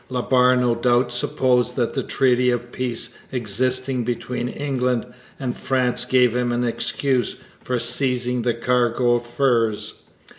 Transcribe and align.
La 0.09 0.23
Barre 0.23 0.55
no 0.55 0.73
doubt 0.73 1.11
supposed 1.11 1.75
that 1.75 1.93
the 1.93 2.01
treaty 2.01 2.49
of 2.49 2.71
peace 2.71 3.09
existing 3.31 4.03
between 4.03 4.49
England 4.49 5.05
and 5.39 5.55
France 5.55 6.05
gave 6.05 6.35
him 6.35 6.51
an 6.51 6.63
excuse 6.63 7.35
for 7.63 7.77
seizing 7.77 8.41
the 8.41 8.55
cargo 8.55 9.11
of 9.13 9.27
furs. 9.27 10.01